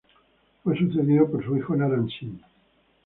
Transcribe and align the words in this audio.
Fue 0.63 0.75
sucedido 0.79 1.29
por 1.29 1.45
su 1.45 1.55
hijo 1.55 1.75
Naram-Sin. 1.75 2.41